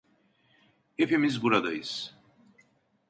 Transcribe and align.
Hepimiz 0.97 1.41
buradayız. 1.43 2.15